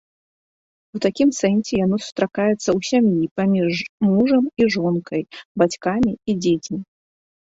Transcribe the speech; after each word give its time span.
У 0.99 0.99
такім 1.05 1.29
сэнсе 1.39 1.73
яно 1.85 1.97
сустракаецца 2.05 2.55
ў 2.55 2.79
сям'і 2.89 3.29
паміж 3.39 3.75
мужам 4.07 4.45
і 4.65 4.69
жонкай, 4.77 5.23
бацькамі 5.63 6.11
і 6.33 6.35
дзецьмі. 6.47 6.79